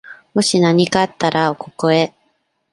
[0.33, 2.11] もしなにかあったら、ここへ。